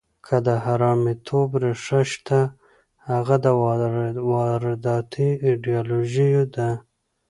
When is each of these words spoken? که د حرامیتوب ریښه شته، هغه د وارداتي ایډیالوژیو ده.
که 0.25 0.35
د 0.47 0.49
حرامیتوب 0.65 1.49
ریښه 1.63 2.01
شته، 2.11 2.39
هغه 3.09 3.35
د 3.45 3.47
وارداتي 4.33 5.29
ایډیالوژیو 5.47 6.43
ده. 6.55 6.69